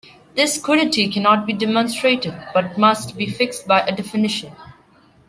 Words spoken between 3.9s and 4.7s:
definition.